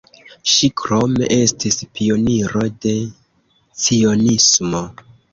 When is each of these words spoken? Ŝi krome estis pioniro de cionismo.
Ŝi 0.51 0.67
krome 0.81 1.25
estis 1.35 1.75
pioniro 1.99 2.63
de 2.85 2.93
cionismo. 3.83 4.81